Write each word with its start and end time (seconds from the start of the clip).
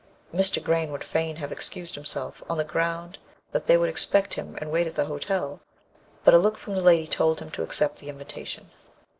Mr. 0.33 0.63
Green 0.63 0.91
would 0.91 1.03
fain 1.03 1.35
have 1.35 1.51
excused 1.51 1.93
himself, 1.93 2.41
on 2.49 2.57
the 2.57 2.63
ground 2.63 3.19
that 3.51 3.67
they 3.67 3.77
would 3.77 3.87
expect 3.87 4.33
him 4.33 4.57
and 4.59 4.71
wait 4.71 4.87
at 4.87 4.95
the 4.95 5.05
hotel, 5.05 5.59
but 6.25 6.33
a 6.33 6.39
look 6.39 6.57
from 6.57 6.73
the 6.73 6.81
lady 6.81 7.05
told 7.05 7.39
him 7.39 7.51
to 7.51 7.61
accept 7.61 7.99
the 7.99 8.09
invitation. 8.09 8.71